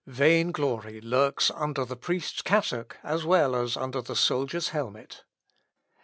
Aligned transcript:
Vain 0.07 0.51
glory 0.51 0.99
lurks 0.99 1.51
under 1.51 1.85
the 1.85 1.95
priest's 1.95 2.41
cassock 2.41 2.97
as 3.03 3.23
well 3.23 3.55
as 3.55 3.75
the 3.75 4.15
soldier's 4.15 4.69
helmet. 4.69 5.23